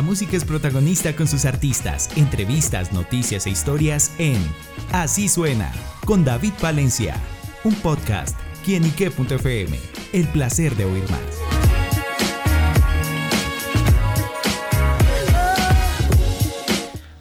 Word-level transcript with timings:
La 0.00 0.06
música 0.06 0.34
es 0.34 0.46
protagonista 0.46 1.14
con 1.14 1.28
sus 1.28 1.44
artistas, 1.44 2.08
entrevistas, 2.16 2.90
noticias 2.90 3.46
e 3.46 3.50
historias 3.50 4.14
en 4.16 4.38
Así 4.92 5.28
Suena, 5.28 5.70
con 6.06 6.24
David 6.24 6.54
Valencia, 6.62 7.16
un 7.64 7.74
podcast, 7.74 8.34
quienique.fm, 8.64 9.78
el 10.14 10.28
placer 10.28 10.74
de 10.76 10.86
oír 10.86 11.04
más. 11.10 11.20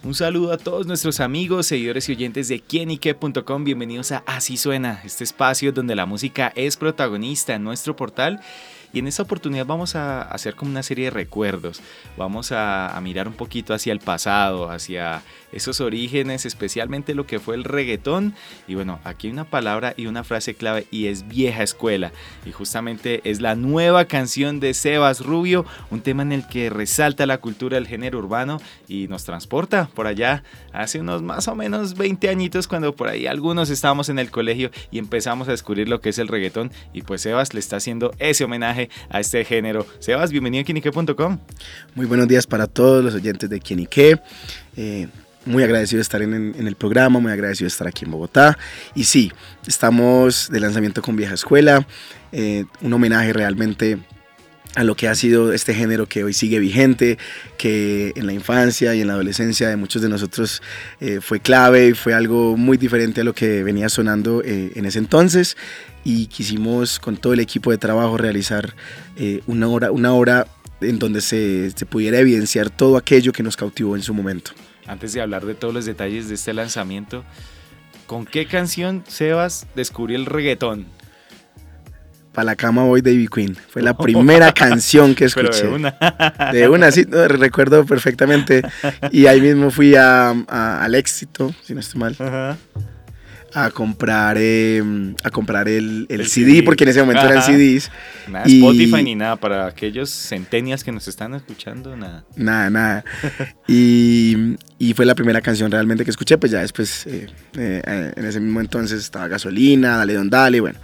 Un 0.09 0.15
saludo 0.15 0.53
a 0.53 0.57
todos 0.57 0.87
nuestros 0.87 1.19
amigos, 1.19 1.67
seguidores 1.67 2.07
y 2.07 2.13
oyentes 2.13 2.47
de 2.47 2.61
quienique.com. 2.61 3.63
Bienvenidos 3.65 4.13
a 4.13 4.23
Así 4.25 4.55
Suena, 4.55 5.01
este 5.03 5.25
espacio 5.25 5.73
donde 5.73 5.97
la 5.97 6.05
música 6.05 6.53
es 6.55 6.77
protagonista 6.77 7.55
en 7.55 7.63
nuestro 7.65 7.97
portal 7.97 8.39
y 8.91 8.99
en 8.99 9.07
esta 9.07 9.23
oportunidad 9.23 9.65
vamos 9.65 9.95
a 9.95 10.21
hacer 10.21 10.55
como 10.55 10.71
una 10.71 10.83
serie 10.83 11.05
de 11.05 11.11
recuerdos. 11.11 11.81
Vamos 12.17 12.51
a, 12.51 12.97
mirar 13.01 13.27
un 13.27 13.33
poquito 13.33 13.73
hacia 13.73 13.93
el 13.93 13.99
pasado, 13.99 14.69
hacia 14.69 15.21
esos 15.51 15.79
orígenes, 15.79 16.45
especialmente 16.45 17.15
lo 17.15 17.25
que 17.25 17.39
fue 17.39 17.55
el 17.55 17.63
reggaetón. 17.63 18.33
Y 18.67 18.75
bueno, 18.75 18.99
aquí 19.03 19.27
hay 19.27 19.33
una 19.33 19.45
palabra 19.45 19.93
y 19.95 20.07
una 20.07 20.23
frase 20.23 20.53
clave 20.53 20.85
y 20.91 21.07
es 21.07 21.27
vieja 21.27 21.63
escuela. 21.63 22.11
Y 22.45 22.51
justamente 22.51 23.21
es 23.23 23.41
la 23.41 23.55
nueva 23.55 24.05
canción 24.05 24.59
de 24.59 24.73
Sebas 24.73 25.25
Rubio, 25.25 25.65
un 25.91 26.01
tema 26.01 26.23
en 26.23 26.31
el 26.31 26.47
que 26.47 26.69
resalta 26.69 27.25
la 27.25 27.37
cultura 27.37 27.75
del 27.75 27.87
género 27.87 28.19
urbano 28.19 28.59
y 28.87 29.07
nos 29.07 29.23
transporta 29.23 29.89
por 29.93 30.07
allá 30.07 30.43
hace 30.73 30.99
unos 30.99 31.21
más 31.21 31.47
o 31.47 31.55
menos 31.55 31.95
20 31.95 32.29
añitos 32.29 32.67
cuando 32.67 32.95
por 32.95 33.07
ahí 33.07 33.27
algunos 33.27 33.69
estábamos 33.69 34.09
en 34.09 34.19
el 34.19 34.31
colegio 34.31 34.71
y 34.91 34.99
empezamos 34.99 35.47
a 35.47 35.51
descubrir 35.51 35.89
lo 35.89 36.01
que 36.01 36.09
es 36.09 36.19
el 36.19 36.27
reggaetón. 36.27 36.71
Y 36.93 37.03
pues 37.03 37.21
Sebas 37.21 37.53
le 37.53 37.59
está 37.59 37.77
haciendo 37.77 38.11
ese 38.19 38.43
homenaje 38.43 38.78
a 39.09 39.19
este 39.19 39.43
género. 39.43 39.85
Sebas, 39.99 40.31
bienvenido 40.31 40.61
a 40.61 40.65
Quienique.com. 40.65 41.39
Muy 41.95 42.05
buenos 42.05 42.27
días 42.27 42.47
para 42.47 42.67
todos 42.67 43.03
los 43.03 43.13
oyentes 43.13 43.49
de 43.49 43.59
Quienique. 43.59 44.19
Eh, 44.77 45.07
muy 45.45 45.63
agradecido 45.63 45.97
de 45.97 46.03
estar 46.03 46.21
en, 46.21 46.55
el 46.55 46.75
programa, 46.75 47.19
muy 47.19 47.31
agradecido 47.31 47.65
de 47.65 47.69
estar 47.69 47.87
aquí 47.87 48.05
en 48.05 48.11
Bogotá. 48.11 48.57
Y 48.95 49.03
sí, 49.03 49.31
estamos 49.67 50.49
de 50.51 50.59
lanzamiento 50.59 51.01
con 51.01 51.15
Vieja 51.15 51.33
Escuela, 51.33 51.85
eh, 52.31 52.65
un 52.81 52.93
homenaje 52.93 53.33
realmente 53.33 53.97
a 54.75 54.83
lo 54.83 54.95
que 54.95 55.07
ha 55.07 55.15
sido 55.15 55.51
este 55.51 55.73
género 55.73 56.07
que 56.07 56.23
hoy 56.23 56.33
sigue 56.33 56.59
vigente, 56.59 57.17
que 57.57 58.13
en 58.15 58.27
la 58.27 58.33
infancia 58.33 58.93
y 58.95 59.01
en 59.01 59.07
la 59.07 59.13
adolescencia 59.13 59.67
de 59.67 59.75
muchos 59.75 60.01
de 60.01 60.09
nosotros 60.09 60.61
eh, 60.99 61.19
fue 61.21 61.39
clave 61.39 61.87
y 61.87 61.93
fue 61.93 62.13
algo 62.13 62.55
muy 62.55 62.77
diferente 62.77 63.21
a 63.21 63.23
lo 63.23 63.33
que 63.33 63.63
venía 63.63 63.89
sonando 63.89 64.43
en 64.43 64.85
ese 64.85 64.99
entonces 64.99 65.57
y 66.03 66.27
quisimos 66.27 66.99
con 66.99 67.17
todo 67.17 67.33
el 67.33 67.39
equipo 67.39 67.71
de 67.71 67.77
trabajo 67.77 68.17
realizar 68.17 68.75
eh, 69.17 69.41
una, 69.47 69.67
hora, 69.67 69.91
una 69.91 70.13
hora 70.13 70.47
en 70.81 70.99
donde 70.99 71.21
se, 71.21 71.71
se 71.71 71.85
pudiera 71.85 72.19
evidenciar 72.19 72.69
todo 72.69 72.97
aquello 72.97 73.33
que 73.33 73.43
nos 73.43 73.57
cautivó 73.57 73.95
en 73.95 74.01
su 74.01 74.13
momento. 74.13 74.51
Antes 74.87 75.13
de 75.13 75.21
hablar 75.21 75.45
de 75.45 75.55
todos 75.55 75.73
los 75.73 75.85
detalles 75.85 76.29
de 76.29 76.35
este 76.35 76.53
lanzamiento, 76.53 77.23
¿con 78.07 78.25
qué 78.25 78.45
canción 78.45 79.03
Sebas 79.07 79.67
descubrió 79.75 80.17
el 80.17 80.25
reggaetón? 80.25 80.87
Para 82.39 82.51
la 82.51 82.55
cama 82.55 82.85
voy 82.85 83.01
David 83.01 83.27
Queen. 83.27 83.53
Fue 83.53 83.81
la 83.81 83.97
primera 83.97 84.53
canción 84.53 85.13
que 85.13 85.25
escuché. 85.25 85.63
de 85.63 85.73
una. 85.73 85.97
de 86.53 86.69
una, 86.69 86.89
sí, 86.89 87.03
recuerdo 87.03 87.85
perfectamente. 87.85 88.61
Y 89.11 89.25
ahí 89.25 89.41
mismo 89.41 89.71
fui 89.71 89.93
a, 89.95 90.29
al 90.29 90.95
éxito, 90.95 91.53
si 91.65 91.73
no 91.73 91.81
estoy 91.81 91.99
mal. 91.99 92.15
Ajá 92.17 92.57
a 93.53 93.71
comprar, 93.71 94.37
em, 94.37 95.15
a 95.23 95.29
comprar 95.31 95.67
el, 95.67 96.05
el, 96.09 96.27
CD, 96.27 96.61
porque 96.63 96.83
en 96.83 96.91
ese 96.91 96.99
momento 96.99 97.25
eran 97.25 97.41
CDs. 97.41 97.91
Nada, 98.27 98.45
Spotify 98.45 99.03
ni 99.03 99.15
nada, 99.15 99.35
para 99.37 99.65
aquellos 99.65 100.09
centenias 100.09 100.83
que 100.83 100.91
nos 100.91 101.07
están 101.07 101.33
escuchando, 101.33 101.95
nada. 101.95 102.25
Nada, 102.35 102.69
nada. 102.69 103.03
y, 103.67 104.55
y, 104.77 104.93
fue 104.93 105.05
la 105.05 105.15
primera 105.15 105.41
canción 105.41 105.71
realmente 105.71 106.03
que 106.03 106.11
escuché, 106.11 106.37
pues 106.37 106.51
ya 106.51 106.61
después, 106.61 107.07
eh, 107.07 107.27
eh, 107.57 108.13
en 108.15 108.25
ese 108.25 108.39
mismo 108.39 108.61
entonces 108.61 108.99
estaba 108.99 109.27
Gasolina, 109.27 109.97
Dale 109.97 110.13
Don 110.13 110.29
Dale, 110.29 110.59
bueno, 110.59 110.79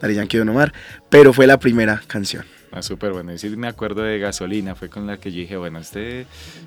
Dale 0.00 0.14
Yankee 0.14 0.38
Don 0.38 0.48
Omar, 0.48 0.72
pero 1.08 1.32
fue 1.32 1.46
la 1.46 1.58
primera 1.58 2.02
canción. 2.06 2.44
Ah, 2.72 2.82
súper 2.82 3.12
bueno. 3.12 3.32
Y 3.32 3.38
sí 3.38 3.48
me 3.50 3.68
acuerdo 3.68 4.02
de 4.02 4.18
Gasolina, 4.18 4.74
fue 4.74 4.90
con 4.90 5.06
la 5.06 5.18
que 5.18 5.32
yo 5.32 5.38
dije, 5.38 5.56
bueno, 5.56 5.78
este, 5.78 6.26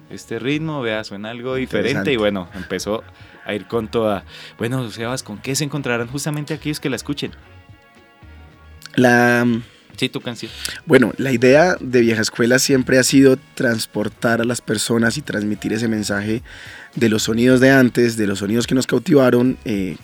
este 0.09 0.39
ritmo, 0.39 0.81
vea, 0.81 1.03
suena 1.03 1.29
algo 1.29 1.55
diferente. 1.55 2.11
Y 2.11 2.17
bueno, 2.17 2.49
empezó 2.55 3.03
a 3.45 3.53
ir 3.53 3.67
con 3.67 3.89
toda. 3.89 4.23
Bueno, 4.57 4.89
Sebas, 4.89 5.23
¿con 5.23 5.37
qué 5.37 5.55
se 5.55 5.65
encontrarán 5.65 6.07
justamente 6.07 6.53
aquellos 6.53 6.79
que 6.79 6.89
la 6.89 6.95
escuchen? 6.95 7.31
La... 8.95 9.45
Sí, 9.97 10.07
tu 10.07 10.21
canción. 10.21 10.49
Bueno, 10.85 11.11
la 11.17 11.33
idea 11.33 11.75
de 11.81 11.99
Vieja 11.99 12.21
Escuela 12.21 12.57
siempre 12.57 12.97
ha 12.99 13.03
sido 13.03 13.37
transportar 13.53 14.39
a 14.39 14.45
las 14.45 14.61
personas 14.61 15.17
y 15.17 15.21
transmitir 15.21 15.73
ese 15.73 15.89
mensaje 15.89 16.41
de 16.95 17.09
los 17.09 17.23
sonidos 17.23 17.59
de 17.59 17.71
antes, 17.71 18.15
de 18.15 18.25
los 18.25 18.39
sonidos 18.39 18.65
que 18.65 18.75
nos 18.75 18.87
cautivaron, 18.87 19.57
eh, 19.65 19.97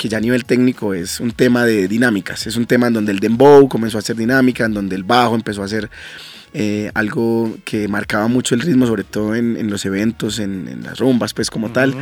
que 0.00 0.08
ya 0.08 0.16
a 0.16 0.20
nivel 0.22 0.46
técnico 0.46 0.94
es 0.94 1.20
un 1.20 1.32
tema 1.32 1.66
de 1.66 1.86
dinámicas. 1.86 2.46
Es 2.46 2.56
un 2.56 2.64
tema 2.64 2.86
en 2.86 2.94
donde 2.94 3.12
el 3.12 3.20
dembow 3.20 3.68
comenzó 3.68 3.98
a 3.98 4.00
ser 4.00 4.16
dinámica, 4.16 4.64
en 4.64 4.72
donde 4.72 4.96
el 4.96 5.04
bajo 5.04 5.34
empezó 5.34 5.62
a 5.62 5.68
ser 5.68 5.90
eh, 6.54 6.90
algo 6.94 7.54
que 7.66 7.86
marcaba 7.86 8.26
mucho 8.26 8.54
el 8.54 8.62
ritmo, 8.62 8.86
sobre 8.86 9.04
todo 9.04 9.34
en, 9.34 9.68
los 9.68 9.84
eventos, 9.84 10.38
en, 10.38 10.84
las 10.84 10.98
rumbas, 10.98 11.34
pues 11.34 11.50
como 11.50 11.70
tal. 11.70 11.94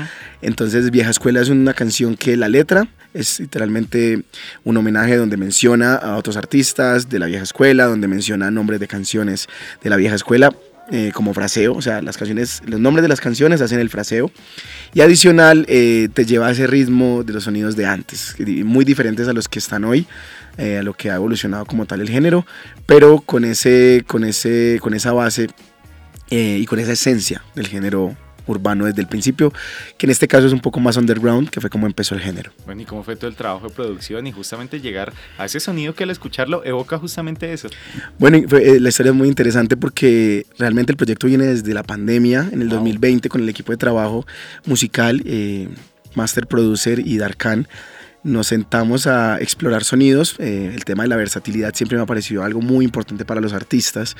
Entonces 0.43 0.93
Vieja 0.93 1.11
Escuela 1.11 1.41
es 1.41 1.49
una 1.49 1.75
canción 1.75 2.15
que 2.15 2.37
la 2.37 2.49
letra 2.49 2.87
es 3.15 3.41
literalmente 3.41 4.23
un 4.63 4.77
homenaje 4.77 5.17
donde 5.17 5.37
menciona 5.37 5.97
a 5.97 6.19
otros 6.19 6.37
artistas 6.37 7.09
de 7.09 7.19
la 7.19 7.27
vieja 7.27 7.43
escuela, 7.43 7.87
donde 7.87 8.07
menciona 8.07 8.49
nombres 8.53 8.79
de 8.79 8.87
canciones 8.87 9.49
de 9.83 9.91
la 9.91 9.97
vieja 9.97 10.15
escuela, 10.15 10.55
eh, 10.91 11.11
como 11.13 11.35
fraseo, 11.35 11.75
o 11.75 11.83
sea, 11.83 12.01
las 12.01 12.17
canciones, 12.17 12.63
los 12.65 12.81
nombres 12.81 13.03
de 13.03 13.09
las 13.09 13.21
canciones 13.21 13.61
hacen 13.61 13.79
el 13.79 13.91
fraseo. 13.91 14.31
Y 14.95 15.03
adicional 15.03 15.67
eh, 15.69 16.09
te 16.15 16.25
lleva 16.25 16.47
a 16.47 16.53
ese 16.53 16.67
ritmo 16.67 17.25
de 17.25 17.35
los 17.35 17.45
sonidos 17.45 17.77
de 17.77 17.85
antes, 17.85 18.35
muy 18.65 18.87
diferentes 18.87 19.29
a 19.29 19.35
los 19.35 19.49
que 19.49 19.59
están 19.59 19.85
hoy, 19.85 20.07
eh, 20.57 20.79
a 20.79 20.83
lo 20.83 20.95
que 20.95 21.11
ha 21.11 21.17
evolucionado 21.17 21.67
como 21.67 21.85
tal 21.85 22.01
el 22.01 22.09
género, 22.09 22.47
pero 22.87 23.21
con, 23.21 23.45
ese, 23.45 24.03
con, 24.07 24.25
ese, 24.25 24.79
con 24.81 24.95
esa 24.95 25.13
base 25.13 25.49
y 26.31 26.65
con 26.67 26.79
esa 26.79 26.93
esencia 26.93 27.43
del 27.55 27.69
género 27.69 28.17
urbano 28.53 28.87
desde 28.87 29.01
el 29.01 29.07
principio, 29.07 29.53
que 29.97 30.07
en 30.07 30.11
este 30.11 30.29
caso 30.29 30.47
es 30.47 30.53
un 30.53 30.61
poco 30.61 30.81
más 30.81 30.97
underground, 30.97 31.51
que 31.51 31.61
fue 31.61 31.71
como 31.71 31.87
empezó 31.87 32.15
el 32.15 32.21
género. 32.21 32.53
Bueno, 32.67 32.83
¿y 32.83 32.85
cómo 32.85 33.03
fue 33.03 33.17
todo 33.17 33.29
el 33.29 33.37
trabajo 33.37 33.69
de 33.69 33.75
producción 33.75 34.27
y 34.27 34.33
justamente 34.33 34.81
llegar 34.81 35.13
a 35.39 35.45
ese 35.45 35.61
sonido 35.61 35.95
que 35.95 36.05
al 36.05 36.11
escucharlo 36.11 36.65
evoca 36.65 36.99
justamente 36.99 37.53
eso? 37.53 37.69
Bueno, 38.19 38.39
eh, 38.39 38.81
la 38.81 38.89
historia 38.89 39.11
es 39.11 39.17
muy 39.17 39.29
interesante 39.29 39.77
porque 39.77 40.47
realmente 40.59 40.93
el 40.93 40.97
proyecto 40.97 41.27
viene 41.27 41.47
desde 41.47 41.73
la 41.75 41.83
pandemia, 41.83 42.49
en 42.53 42.63
el 42.63 42.69
2020, 42.69 43.29
con 43.29 43.43
el 43.43 43.49
equipo 43.49 43.73
de 43.73 43.79
trabajo 43.79 44.27
musical, 44.67 45.23
eh, 45.25 45.69
Master 46.15 46.47
Producer 46.47 46.99
y 46.99 47.19
Darkan 47.19 47.69
nos 48.25 48.49
sentamos 48.49 49.07
a 49.07 49.41
explorar 49.41 49.85
sonidos. 49.85 50.37
Eh, 50.39 50.73
el 50.75 50.85
tema 50.85 51.05
de 51.05 51.09
la 51.09 51.17
versatilidad 51.17 51.75
siempre 51.75 51.97
me 51.97 52.03
ha 52.03 52.07
parecido 52.07 52.43
algo 52.43 52.61
muy 52.61 52.85
importante 52.85 53.25
para 53.25 53.41
los 53.41 53.53
artistas 53.53 54.17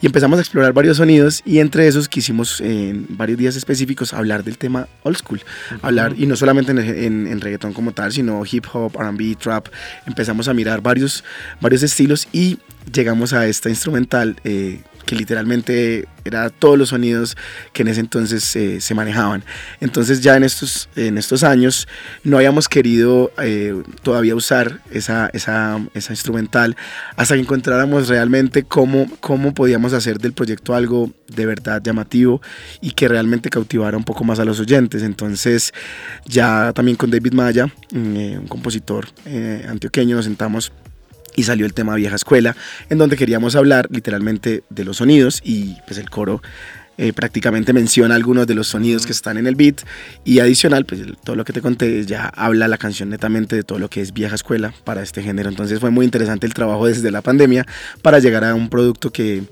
y 0.00 0.06
empezamos 0.06 0.38
a 0.38 0.42
explorar 0.42 0.72
varios 0.72 0.98
sonidos 0.98 1.42
y 1.44 1.58
entre 1.58 1.86
esos 1.86 2.08
quisimos 2.08 2.60
en 2.60 3.06
varios 3.10 3.38
días 3.38 3.56
específicos 3.56 4.12
hablar 4.12 4.44
del 4.44 4.58
tema 4.58 4.88
old 5.02 5.16
school, 5.16 5.40
hablar 5.82 6.14
y 6.16 6.26
no 6.26 6.36
solamente 6.36 6.72
en, 6.72 7.26
en, 7.26 7.40
reggaetón 7.40 7.72
como 7.72 7.92
tal, 7.92 8.12
sino 8.12 8.42
hip 8.50 8.66
hop, 8.72 8.96
R&B, 8.98 9.36
trap, 9.36 9.68
empezamos 10.06 10.48
a 10.48 10.54
mirar 10.54 10.80
varios, 10.80 11.24
varios 11.60 11.82
estilos 11.82 12.28
y 12.32 12.58
llegamos 12.92 13.32
a 13.32 13.46
esta 13.46 13.68
instrumental 13.68 14.36
eh, 14.44 14.80
que 15.04 15.14
literalmente 15.14 16.08
era 16.24 16.50
todos 16.50 16.76
los 16.76 16.88
sonidos 16.88 17.36
que 17.72 17.82
en 17.82 17.88
ese 17.88 18.00
entonces 18.00 18.56
eh, 18.56 18.80
se 18.80 18.94
manejaban. 18.94 19.44
Entonces 19.80 20.20
ya 20.20 20.36
en 20.36 20.42
estos, 20.42 20.88
en 20.96 21.16
estos 21.16 21.44
años 21.44 21.86
no 22.24 22.38
habíamos 22.38 22.68
querido 22.68 23.30
eh, 23.38 23.80
todavía 24.02 24.34
usar 24.34 24.80
esa, 24.90 25.30
esa, 25.32 25.80
esa, 25.94 26.12
instrumental 26.12 26.76
hasta 27.14 27.34
que 27.34 27.40
encontráramos 27.40 28.08
realmente 28.08 28.64
cómo, 28.64 29.08
cómo 29.20 29.54
podíamos 29.54 29.92
hacer 29.92 30.18
del 30.18 30.32
proyecto 30.32 30.74
algo 30.74 31.12
de 31.28 31.46
verdad 31.46 31.80
llamativo 31.80 32.42
y 32.80 32.90
que 32.90 33.06
realmente 33.06 33.48
cautivara 33.48 33.96
un 33.96 34.04
poco 34.04 34.24
más 34.24 34.40
a 34.40 34.44
los 34.44 34.58
oyentes. 34.58 35.04
Entonces 35.04 35.72
ya 36.24 36.72
también 36.74 36.96
con 36.96 37.12
David 37.12 37.32
Maya, 37.32 37.66
mm, 37.92 38.38
un 38.38 38.46
compositor 38.48 39.06
antioqueño, 39.68 40.16
nos 40.16 40.24
sentamos 40.24 40.72
y 41.36 41.44
salió 41.44 41.66
el 41.66 41.74
tema 41.74 41.94
Vieja 41.94 42.16
Escuela, 42.16 42.56
en 42.90 42.98
donde 42.98 43.16
queríamos 43.16 43.54
hablar 43.54 43.88
literalmente 43.90 44.64
de 44.70 44.84
los 44.84 44.96
sonidos 44.96 45.40
y 45.44 45.76
pues 45.86 45.98
el 45.98 46.10
coro 46.10 46.42
eh, 46.98 47.12
prácticamente 47.12 47.74
menciona 47.74 48.14
algunos 48.14 48.46
de 48.46 48.54
los 48.54 48.68
sonidos 48.68 49.04
que 49.04 49.12
están 49.12 49.36
en 49.36 49.46
el 49.46 49.54
beat 49.54 49.82
y 50.24 50.38
adicional, 50.38 50.86
pues 50.86 51.02
todo 51.22 51.36
lo 51.36 51.44
que 51.44 51.52
te 51.52 51.60
conté 51.60 52.06
ya 52.06 52.26
habla 52.28 52.68
la 52.68 52.78
canción 52.78 53.10
netamente 53.10 53.54
de 53.54 53.62
todo 53.64 53.78
lo 53.78 53.90
que 53.90 54.00
es 54.00 54.14
vieja 54.14 54.34
escuela 54.34 54.72
para 54.84 55.02
este 55.02 55.22
género. 55.22 55.50
Entonces 55.50 55.78
fue 55.78 55.90
muy 55.90 56.06
interesante 56.06 56.46
el 56.46 56.54
trabajo 56.54 56.86
desde 56.86 57.10
la 57.10 57.20
pandemia 57.20 57.66
para 58.00 58.18
llegar 58.18 58.44
a 58.44 58.54
un 58.54 58.70
producto 58.70 59.12
que, 59.12 59.42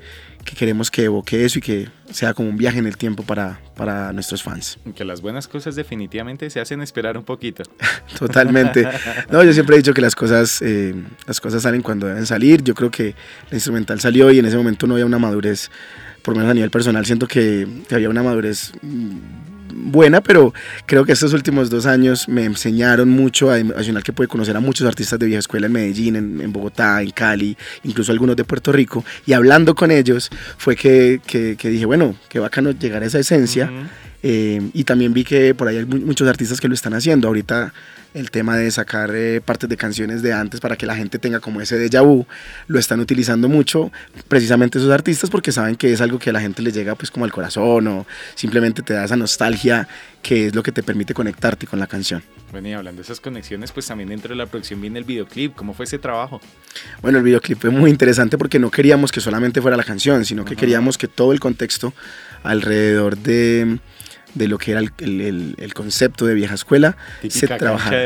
que 0.45 0.55
queremos 0.55 0.91
que 0.91 1.05
evoque 1.05 1.45
eso 1.45 1.59
y 1.59 1.63
que 1.63 1.89
sea 2.11 2.35
como 2.35 2.49
un 2.49 2.57
viaje 2.57 2.79
en 2.79 2.87
el 2.87 2.97
tiempo 2.97 3.23
para, 3.23 3.61
para 3.77 4.13
nuestros 4.13 4.43
fans. 4.43 4.79
Que 4.95 5.05
las 5.05 5.21
buenas 5.21 5.49
cosas 5.49 5.75
definitivamente 5.75 6.49
se 6.51 6.61
hacen 6.61 6.81
esperar 6.81 7.19
un 7.19 7.25
poquito. 7.25 7.65
Totalmente. 8.19 8.87
No, 9.31 9.43
yo 9.43 9.53
siempre 9.53 9.75
he 9.75 9.79
dicho 9.79 9.93
que 9.93 10.01
las 10.01 10.15
cosas, 10.15 10.63
eh, 10.63 10.95
las 11.27 11.41
cosas 11.41 11.63
salen 11.63 11.83
cuando 11.83 12.07
deben 12.07 12.27
salir. 12.27 12.63
Yo 12.63 12.75
creo 12.75 12.91
que 12.91 13.15
la 13.51 13.57
instrumental 13.57 14.01
salió 14.01 14.31
y 14.31 14.39
en 14.39 14.47
ese 14.47 14.57
momento 14.57 14.87
no 14.87 14.95
había 14.95 15.07
una 15.07 15.19
madurez 15.19 15.71
por 16.25 16.33
lo 16.33 16.39
menos 16.39 16.53
a 16.53 16.55
nivel 16.55 16.71
personal, 16.71 17.05
siento 17.05 17.29
que, 17.29 17.69
había 17.93 18.09
una 18.09 18.23
madurez 18.23 18.73
mm, 18.81 19.19
buena, 19.75 20.21
pero 20.23 20.55
creo 20.87 21.05
que 21.05 21.13
estos 21.13 21.33
últimos 21.33 21.71
dos 21.71 21.87
años 21.87 22.29
me 22.29 22.45
enseñaron 22.45 23.09
mucho, 23.11 23.51
adicional 23.51 24.03
que 24.03 24.13
pude 24.13 24.29
conocer 24.29 24.57
a 24.57 24.61
muchos 24.61 24.87
artistas 24.87 25.19
de 25.19 25.27
vieja 25.27 25.41
escuela 25.41 25.67
en 25.67 25.73
Medellín, 25.73 26.17
en, 26.17 26.53
Bogotá, 26.53 27.03
en 27.03 27.11
Cali, 27.11 27.57
incluso 27.83 28.13
algunos 28.13 28.37
de 28.37 28.45
Puerto 28.45 28.73
Rico, 28.73 29.05
y 29.27 29.33
hablando 29.33 29.75
con 29.75 29.91
ellos 29.91 30.31
fue 30.57 30.77
que, 30.77 31.21
que, 31.27 31.69
dije, 31.69 31.87
bueno, 31.87 32.15
qué 32.29 32.39
bacano 32.39 32.71
llegar 32.71 33.03
a 33.03 33.07
esa 33.07 33.19
esencia. 33.19 33.71
Eh, 34.27 34.71
y 34.73 34.85
también 34.85 35.13
vi 35.13 35.23
que 35.23 35.55
por 35.55 35.69
ahí 35.69 35.77
hay 35.77 35.85
muchos 35.85 36.27
artistas 36.27 36.59
que 36.59 36.67
lo 36.67 36.73
están 36.73 36.95
haciendo. 36.95 37.29
Ahorita 37.29 37.75
el 38.15 38.31
tema 38.31 38.57
de 38.57 38.71
sacar 38.71 39.11
eh, 39.15 39.43
partes 39.45 39.69
de 39.69 39.77
canciones 39.77 40.23
de 40.23 40.33
antes 40.33 40.61
para 40.61 40.77
que 40.77 40.87
la 40.87 40.97
gente 40.97 41.19
tenga 41.19 41.41
como 41.41 41.61
ese 41.61 41.77
déjà 41.77 42.03
vu, 42.03 42.25
lo 42.69 42.79
están 42.79 43.01
utilizando 43.01 43.49
mucho 43.51 43.93
precisamente 44.27 44.79
esos 44.79 44.91
artistas 44.91 45.29
porque 45.29 45.53
saben 45.53 45.77
que 45.77 45.93
es 45.93 46.01
algo 46.01 46.19
que 46.19 46.31
a 46.31 46.33
la 46.33 46.41
gente 46.41 46.63
le 46.63 46.73
llega 46.73 46.95
pues 46.95 47.11
como 47.11 47.27
al 47.27 47.33
corazón 47.33 47.87
o 47.89 48.07
simplemente 48.35 48.81
te 48.83 48.95
da 48.95 49.05
esa 49.05 49.17
nostalgia 49.17 49.87
que 50.23 50.47
es 50.47 50.55
lo 50.55 50.63
que 50.63 50.73
te 50.73 50.83
permite 50.83 51.13
conectarte 51.13 51.67
con 51.67 51.79
la 51.79 51.87
canción. 51.87 52.23
Bueno, 52.51 52.69
y 52.69 52.73
hablando 52.73 53.01
de 53.01 53.05
esas 53.05 53.21
conexiones, 53.21 53.73
pues 53.73 53.87
también 53.87 54.09
dentro 54.09 54.31
de 54.31 54.37
la 54.37 54.47
producción 54.47 54.81
viene 54.81 55.01
el 55.01 55.05
videoclip. 55.05 55.55
¿Cómo 55.55 55.75
fue 55.75 55.85
ese 55.85 55.99
trabajo? 55.99 56.41
Bueno, 57.03 57.19
el 57.19 57.25
videoclip 57.25 57.59
fue 57.59 57.71
muy 57.71 57.91
interesante 57.91 58.39
porque 58.39 58.59
no 58.59 58.71
queríamos 58.71 59.13
que 59.13 59.21
solamente 59.21 59.61
fuera 59.61 59.77
la 59.77 59.85
canción, 59.85 60.25
sino 60.25 60.47
que 60.47 60.57
queríamos 60.57 60.97
que 60.97 61.09
todo 61.09 61.33
el 61.33 61.41
contexto 61.41 61.93
alrededor 62.43 63.19
de 63.19 63.81
de 64.35 64.49
lo 64.49 64.59
que 64.59 64.73
era 64.73 64.81
el, 64.81 65.55
el, 65.57 65.75
concepto 65.75 66.27
de 66.27 66.35
vieja 66.35 66.55
escuela 66.55 66.97
se 67.29 67.47
trabajaba 67.47 67.97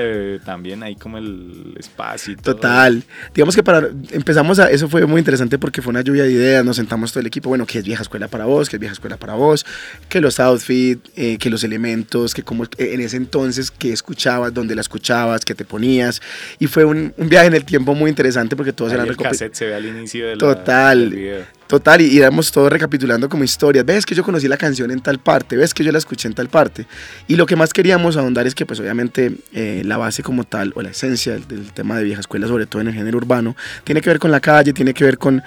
también 0.45 0.83
ahí 0.83 0.97
como 0.97 1.19
el 1.19 1.75
espacio 1.79 2.33
y 2.33 2.37
todo. 2.37 2.55
total. 2.57 3.03
Digamos 3.35 3.55
que 3.55 3.63
para 3.63 3.89
empezamos 4.11 4.59
a 4.59 4.71
eso 4.71 4.89
fue 4.89 5.07
muy 5.07 5.19
interesante 5.19 5.59
porque 5.59 5.83
fue 5.83 5.91
una 5.91 6.03
lluvia 6.03 6.25
de 6.25 6.33
ideas 6.33 6.65
nos 6.65 6.77
sentamos 6.77 7.13
todo 7.13 7.21
el 7.21 7.27
equipo 7.27 7.49
bueno 7.49 7.67
qué 7.67 7.79
es 7.79 7.85
vieja 7.85 8.03
escuela 8.03 8.29
para 8.29 8.45
vos 8.45 8.69
qué 8.69 8.77
es 8.77 8.81
vieja 8.81 8.93
escuela 8.93 9.17
para 9.17 9.35
vos 9.35 9.65
que 10.09 10.21
los 10.21 10.39
outfits 10.41 11.11
eh, 11.17 11.39
que 11.39 11.51
los 11.51 11.65
elementos 11.65 12.35
que 12.35 12.43
como 12.43 12.65
en 12.79 13.01
ese 13.01 13.17
entonces 13.17 13.71
que 13.71 13.93
escuchabas 13.93 14.53
dónde 14.53 14.75
la 14.75 14.81
escuchabas 14.81 15.45
qué 15.45 15.55
te 15.55 15.65
ponías. 15.65 16.21
Y 16.59 16.67
fue 16.67 16.85
un, 16.85 17.13
un 17.17 17.29
viaje 17.29 17.47
en 17.47 17.55
el 17.55 17.65
tiempo 17.65 17.95
muy 17.95 18.11
interesante 18.11 18.57
porque 18.57 18.73
todos 18.73 18.93
eran 18.93 19.09
el 19.09 19.17
cassette 19.17 19.55
se 19.55 19.67
ve 19.67 19.75
al 19.75 19.87
inicio 19.87 20.27
del 20.27 20.39
total 20.39 21.47
Total, 21.69 22.01
y 22.01 22.07
íbamos 22.07 22.51
todos 22.51 22.73
recapitulando 22.73 23.29
como 23.29 23.45
historias. 23.45 23.85
Ves 23.85 24.07
que 24.07 24.15
yo 24.15 24.25
conocí 24.25 24.49
la 24.49 24.57
canción 24.57 24.91
en 24.91 25.01
tal 25.01 25.19
parte, 25.19 25.55
ves 25.55 25.75
que 25.75 25.85
yo 25.85 25.93
la 25.93 25.99
escuché 25.99 26.27
en 26.27 26.33
tal 26.33 26.49
parte. 26.49 26.87
Y 27.27 27.37
lo 27.37 27.45
que 27.45 27.57
más 27.57 27.75
queríamos 27.75 28.17
ahondar 28.17 28.47
es 28.47 28.55
que, 28.55 28.65
pues 28.65 28.81
obviamente, 28.81 29.37
eh, 29.53 29.83
la 29.85 29.99
base 29.99 30.23
como 30.23 30.45
tal, 30.45 30.73
o 30.77 30.81
la 30.81 30.89
esencia 30.89 31.35
del, 31.35 31.71
tema 31.73 31.99
de 31.99 32.05
vieja 32.05 32.21
escuela, 32.21 32.49
sobre 32.49 32.65
todo 32.65 32.81
en 32.81 32.89
el 32.89 32.95
género 32.95 33.19
urbano, 33.19 33.55
tiene 33.85 34.01
que 34.01 34.09
ver 34.09 34.19
con 34.19 34.31
la 34.31 34.41
calle, 34.41 34.73
tiene 34.73 34.95
que 34.95 35.05
ver 35.05 35.19
con, 35.19 35.43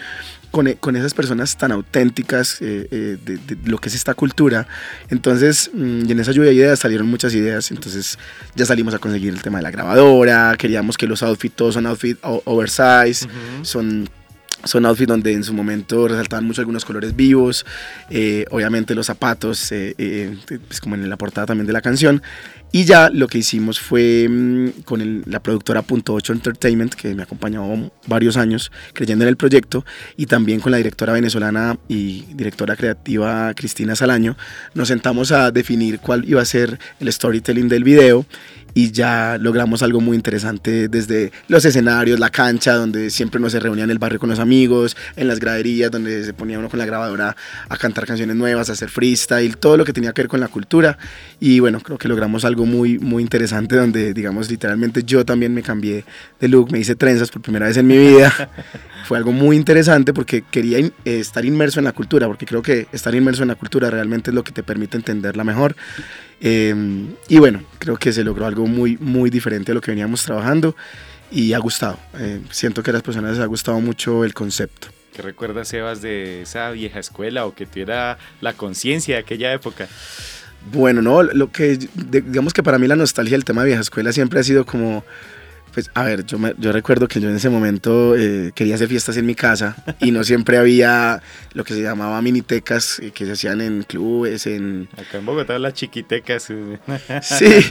con, 0.51 0.67
eh, 0.67 0.77
esas 0.93 1.15
personas 1.15 1.57
tan 1.57 1.71
auténticas 1.71 2.61
eh, 2.61 3.17
de, 3.25 3.57
lo 3.65 3.79
que 3.79 3.89
es 3.89 3.95
esta 3.95 4.13
cultura. 4.13 4.67
Entonces, 5.09 5.71
mm, 5.73 6.05
y 6.07 6.11
en 6.11 6.19
esa 6.19 6.33
lluvia 6.33 6.51
de 6.51 6.55
ideas 6.55 6.77
salieron 6.77 7.07
muchas 7.07 7.33
ideas. 7.33 7.71
Entonces, 7.71 8.19
ya 8.53 8.67
salimos 8.67 8.93
a 8.93 8.99
conseguir 8.99 9.33
el 9.33 9.41
tema 9.41 9.57
de 9.57 9.63
la 9.63 9.71
grabadora. 9.71 10.53
Queríamos 10.55 10.97
que 10.97 11.07
los 11.07 11.23
outfits, 11.23 11.55
todos 11.55 11.73
son 11.73 11.87
outfits 11.87 12.19
oversize, 12.21 13.27
son 13.63 14.07
son 14.63 14.85
outfits 14.85 15.07
donde 15.07 15.33
en 15.33 15.43
su 15.43 15.53
momento 15.53 16.07
resaltaban 16.07 16.45
mucho 16.45 16.61
algunos 16.61 16.85
colores 16.85 17.15
vivos, 17.15 17.65
eh, 18.09 18.45
obviamente 18.51 18.95
los 18.95 19.07
zapatos, 19.07 19.71
eh, 19.71 19.95
eh, 19.97 20.37
pues 20.67 20.79
como 20.79 20.95
en 20.95 21.09
la 21.09 21.17
portada 21.17 21.47
también 21.47 21.67
de 21.67 21.73
la 21.73 21.81
canción. 21.81 22.21
Y 22.73 22.85
ya 22.85 23.09
lo 23.09 23.27
que 23.27 23.37
hicimos 23.37 23.81
fue 23.81 24.27
mm, 24.29 24.83
con 24.85 25.23
la 25.25 25.41
productora 25.41 25.81
Punto 25.81 26.13
8 26.13 26.33
Entertainment, 26.33 26.93
que 26.93 27.13
me 27.13 27.23
acompañó 27.23 27.91
varios 28.07 28.37
años 28.37 28.71
creyendo 28.93 29.25
en 29.25 29.29
el 29.29 29.35
proyecto, 29.35 29.85
y 30.15 30.25
también 30.25 30.61
con 30.61 30.71
la 30.71 30.77
directora 30.77 31.11
venezolana 31.11 31.77
y 31.89 32.21
directora 32.33 32.77
creativa 32.77 33.53
Cristina 33.55 33.95
Salaño, 33.95 34.37
nos 34.73 34.87
sentamos 34.87 35.33
a 35.33 35.51
definir 35.51 35.99
cuál 35.99 36.23
iba 36.27 36.41
a 36.41 36.45
ser 36.45 36.79
el 36.99 37.11
storytelling 37.11 37.67
del 37.67 37.83
video 37.83 38.25
y 38.73 38.91
ya 38.91 39.37
logramos 39.39 39.83
algo 39.83 40.01
muy 40.01 40.15
interesante 40.15 40.87
desde 40.87 41.31
los 41.47 41.65
escenarios, 41.65 42.19
la 42.19 42.29
cancha, 42.29 42.73
donde 42.73 43.09
siempre 43.09 43.39
uno 43.39 43.49
se 43.49 43.59
reunía 43.59 43.83
en 43.83 43.91
el 43.91 43.99
barrio 43.99 44.19
con 44.19 44.29
los 44.29 44.39
amigos, 44.39 44.95
en 45.15 45.27
las 45.27 45.39
graderías, 45.39 45.91
donde 45.91 46.23
se 46.23 46.33
ponía 46.33 46.59
uno 46.59 46.69
con 46.69 46.79
la 46.79 46.85
grabadora 46.85 47.35
a 47.69 47.77
cantar 47.77 48.05
canciones 48.05 48.35
nuevas, 48.35 48.69
a 48.69 48.73
hacer 48.73 48.89
freestyle, 48.89 49.57
todo 49.57 49.77
lo 49.77 49.85
que 49.85 49.93
tenía 49.93 50.13
que 50.13 50.21
ver 50.21 50.29
con 50.29 50.39
la 50.39 50.47
cultura. 50.47 50.97
Y 51.39 51.59
bueno, 51.59 51.79
creo 51.79 51.97
que 51.97 52.07
logramos 52.07 52.45
algo 52.45 52.65
muy, 52.65 52.99
muy 52.99 53.23
interesante 53.23 53.75
donde, 53.75 54.13
digamos, 54.13 54.49
literalmente 54.49 55.03
yo 55.03 55.25
también 55.25 55.53
me 55.53 55.63
cambié 55.63 56.05
de 56.39 56.47
look, 56.47 56.71
me 56.71 56.79
hice 56.79 56.95
trenzas 56.95 57.29
por 57.29 57.41
primera 57.41 57.67
vez 57.67 57.77
en 57.77 57.87
mi 57.87 57.97
vida. 57.97 58.31
Fue 59.05 59.17
algo 59.17 59.31
muy 59.31 59.55
interesante 59.57 60.13
porque 60.13 60.43
quería 60.49 60.77
estar 61.05 61.43
inmerso 61.43 61.79
en 61.79 61.85
la 61.85 61.91
cultura, 61.91 62.27
porque 62.27 62.45
creo 62.45 62.61
que 62.61 62.87
estar 62.91 63.13
inmerso 63.13 63.41
en 63.41 63.49
la 63.49 63.55
cultura 63.55 63.89
realmente 63.89 64.31
es 64.31 64.35
lo 64.35 64.43
que 64.43 64.51
te 64.51 64.63
permite 64.63 64.97
entenderla 64.97 65.43
mejor. 65.43 65.75
Em, 66.41 67.13
y 67.29 67.37
bueno, 67.37 67.63
creo 67.77 67.97
que 67.97 68.11
se 68.11 68.23
logró 68.23 68.47
algo 68.47 68.65
muy, 68.65 68.97
muy 68.97 69.29
diferente 69.29 69.71
a 69.71 69.75
lo 69.75 69.81
que 69.81 69.91
veníamos 69.91 70.23
trabajando 70.23 70.75
y 71.31 71.53
ha 71.53 71.59
gustado. 71.59 71.99
Eh, 72.17 72.41
siento 72.49 72.81
que 72.81 72.89
a 72.89 72.93
las 72.93 73.03
personas 73.03 73.31
les 73.31 73.39
ha 73.39 73.45
gustado 73.45 73.79
mucho 73.79 74.25
el 74.25 74.33
concepto. 74.33 74.87
¿Qué 75.13 75.21
recuerdas, 75.21 75.67
Sebas, 75.67 76.01
de 76.01 76.41
esa 76.41 76.71
vieja 76.71 76.99
escuela 76.99 77.45
o 77.45 77.53
que 77.53 77.65
tuviera 77.65 78.17
la 78.39 78.53
conciencia 78.53 79.15
de 79.15 79.21
aquella 79.21 79.53
época? 79.53 79.87
Bueno, 80.71 81.01
no, 81.01 81.23
lo 81.23 81.51
que 81.51 81.77
digamos 81.95 82.53
que 82.53 82.63
para 82.63 82.77
mí 82.77 82.87
la 82.87 82.95
nostalgia 82.95 83.35
del 83.35 83.45
tema 83.45 83.61
de 83.61 83.67
vieja 83.67 83.81
escuela 83.81 84.11
siempre 84.11 84.39
ha 84.39 84.43
sido 84.43 84.65
como 84.65 85.03
pues 85.73 85.89
a 85.93 86.03
ver, 86.03 86.25
yo, 86.25 86.37
yo 86.57 86.71
recuerdo 86.71 87.07
que 87.07 87.19
yo 87.21 87.29
en 87.29 87.35
ese 87.35 87.49
momento 87.49 88.15
eh, 88.17 88.51
quería 88.53 88.75
hacer 88.75 88.87
fiestas 88.87 89.17
en 89.17 89.25
mi 89.25 89.35
casa 89.35 89.75
y 89.99 90.11
no 90.11 90.23
siempre 90.23 90.57
había 90.57 91.21
lo 91.53 91.63
que 91.63 91.73
se 91.73 91.81
llamaba 91.81 92.21
minitecas 92.21 92.99
eh, 92.99 93.11
que 93.11 93.25
se 93.25 93.31
hacían 93.33 93.61
en 93.61 93.83
clubes, 93.83 94.47
en... 94.47 94.89
Acá 94.93 95.17
en 95.19 95.25
Bogotá 95.25 95.57
las 95.59 95.73
chiquitecas. 95.73 96.43
Sí, 97.21 97.65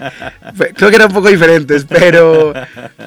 creo 0.74 0.90
que 0.90 0.96
eran 0.96 1.08
un 1.08 1.14
poco 1.14 1.28
diferentes, 1.28 1.84
pero, 1.84 2.52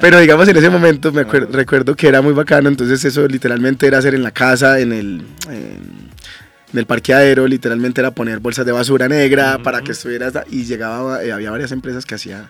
pero 0.00 0.20
digamos 0.20 0.48
en 0.48 0.56
ese 0.56 0.70
momento 0.70 1.12
me 1.12 1.24
recuerdo 1.24 1.94
que 1.96 2.08
era 2.08 2.22
muy 2.22 2.32
bacano, 2.32 2.68
entonces 2.68 3.04
eso 3.04 3.26
literalmente 3.26 3.86
era 3.86 3.98
hacer 3.98 4.14
en 4.14 4.22
la 4.22 4.30
casa, 4.30 4.78
en 4.80 4.92
el... 4.92 5.22
En, 5.48 6.14
el 6.74 6.86
parqueadero, 6.86 7.46
literalmente 7.46 8.00
era 8.00 8.10
poner 8.10 8.40
bolsas 8.40 8.66
de 8.66 8.72
basura 8.72 9.06
negra 9.06 9.60
para 9.62 9.82
que 9.82 9.92
estuviera 9.92 10.32
y 10.50 10.64
llegaba, 10.64 11.22
eh, 11.22 11.30
había 11.30 11.52
varias 11.52 11.70
empresas 11.70 12.04
que 12.04 12.16
hacían 12.16 12.48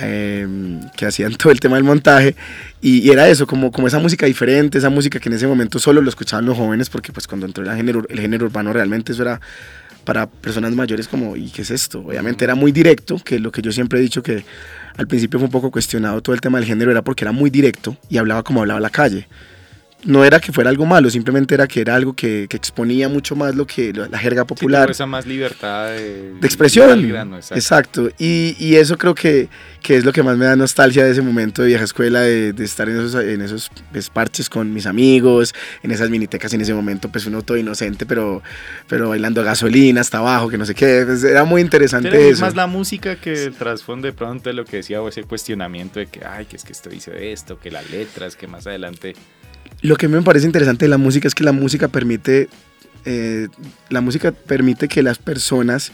Em, 0.00 0.80
que 0.96 1.04
hacían 1.04 1.34
todo 1.36 1.52
el 1.52 1.60
tema 1.60 1.76
del 1.76 1.84
montaje 1.84 2.34
y, 2.80 3.10
era 3.10 3.28
eso, 3.28 3.46
como, 3.46 3.70
como 3.70 3.86
esa 3.86 3.98
música 3.98 4.24
diferente, 4.24 4.78
esa 4.78 4.88
música 4.88 5.20
que 5.20 5.28
en 5.28 5.34
ese 5.34 5.46
momento 5.46 5.78
solo 5.78 6.00
lo 6.00 6.08
escuchaban 6.08 6.46
los 6.46 6.56
jóvenes 6.56 6.88
porque 6.88 7.12
pues 7.12 7.26
cuando 7.26 7.44
entró 7.46 7.62
el 7.62 7.76
género, 7.76 8.02
el 8.08 8.18
género 8.18 8.46
urbano 8.46 8.72
realmente 8.72 9.12
eso 9.12 9.22
era 9.22 9.40
para 10.04 10.26
personas 10.26 10.74
mayores 10.74 11.06
como, 11.06 11.36
¿y 11.36 11.50
qué 11.50 11.62
es 11.62 11.70
esto? 11.70 12.00
Obviamente 12.00 12.44
era 12.44 12.54
muy 12.54 12.72
directo, 12.72 13.18
que 13.22 13.38
lo 13.38 13.52
que 13.52 13.60
yo 13.62 13.72
siempre 13.72 13.98
he 13.98 14.02
dicho 14.02 14.22
que 14.22 14.44
al 14.96 15.06
principio 15.06 15.38
fue 15.38 15.46
un 15.46 15.52
poco 15.52 15.70
cuestionado 15.70 16.22
todo 16.22 16.34
el 16.34 16.40
tema 16.40 16.58
del 16.58 16.66
género 16.66 16.90
era 16.90 17.02
porque 17.02 17.24
era 17.24 17.32
muy 17.32 17.50
directo 17.50 17.96
y 18.08 18.16
hablaba 18.16 18.42
como 18.42 18.60
hablaba 18.60 18.80
la 18.80 18.90
calle 18.90 19.28
no 20.04 20.24
era 20.24 20.40
que 20.40 20.52
fuera 20.52 20.70
algo 20.70 20.86
malo, 20.86 21.10
simplemente 21.10 21.54
era 21.54 21.66
que 21.66 21.80
era 21.80 21.94
algo 21.94 22.14
que, 22.14 22.44
exponía 22.44 23.08
mucho 23.08 23.34
más 23.36 23.54
lo 23.54 23.66
que 23.66 23.92
la 23.92 24.18
jerga 24.18 24.44
popular. 24.44 24.90
esa 24.90 25.06
más 25.06 25.26
libertad 25.26 25.88
de, 25.88 26.34
expresión. 26.42 27.14
exacto. 27.50 28.10
Y, 28.18 28.74
eso 28.74 28.98
creo 28.98 29.14
que, 29.14 29.48
que, 29.82 29.96
es 29.96 30.04
lo 30.04 30.12
que 30.12 30.22
más 30.22 30.36
me 30.36 30.46
da 30.46 30.56
nostalgia 30.56 31.04
de 31.04 31.12
ese 31.12 31.22
momento 31.22 31.62
de 31.62 31.68
vieja 31.68 31.84
escuela, 31.84 32.20
de, 32.20 32.54
estar 32.58 32.88
en 32.88 32.96
esos, 32.96 33.14
en 33.14 33.40
esos 33.40 33.70
parches 34.12 34.48
con 34.50 34.72
mis 34.72 34.86
amigos, 34.86 35.54
en 35.82 35.90
esas 35.90 36.10
minitecas 36.10 36.52
en 36.54 36.60
ese 36.60 36.74
momento, 36.74 37.08
pues 37.08 37.26
uno 37.26 37.42
todo 37.42 37.56
inocente, 37.56 38.06
pero, 38.06 38.42
pero 38.88 39.10
bailando 39.10 39.42
gasolina 39.42 40.00
hasta 40.00 40.18
abajo, 40.18 40.48
que 40.48 40.58
no 40.58 40.66
sé 40.66 40.74
qué. 40.74 41.04
Pues 41.06 41.24
era 41.24 41.44
muy 41.44 41.60
interesante 41.60 42.08
eso. 42.08 42.34
Es 42.34 42.40
más 42.40 42.54
la 42.54 42.66
música 42.66 43.16
que 43.16 43.44
el 43.44 43.54
trasfondo 43.54 44.06
de 44.06 44.12
pronto 44.12 44.50
de 44.50 44.54
lo 44.54 44.64
que 44.64 44.78
decía 44.78 45.00
o 45.00 45.08
ese 45.08 45.24
cuestionamiento 45.24 45.98
de 45.98 46.06
que, 46.06 46.24
ay, 46.24 46.46
que 46.46 46.56
es 46.56 46.64
que 46.64 46.72
esto 46.72 46.90
dice 46.90 47.32
esto, 47.32 47.58
que 47.58 47.70
las 47.70 47.88
letras, 47.90 48.36
que 48.36 48.46
más 48.46 48.66
adelante 48.66 49.14
lo 49.82 49.96
que 49.96 50.08
me 50.08 50.20
parece 50.22 50.46
interesante 50.46 50.86
de 50.86 50.88
la 50.88 50.98
música 50.98 51.28
es 51.28 51.34
que 51.34 51.44
la 51.44 51.52
música 51.52 51.88
permite, 51.88 52.48
eh, 53.04 53.48
la 53.90 54.00
música 54.00 54.32
permite 54.32 54.88
que 54.88 55.02
las 55.02 55.18
personas 55.18 55.92